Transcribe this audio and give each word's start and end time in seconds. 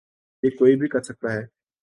یہ 0.43 0.49
کوئی 0.49 0.75
بھی 0.75 0.87
کر 0.87 1.01
سکتا 1.01 1.33
ہے۔ 1.33 1.45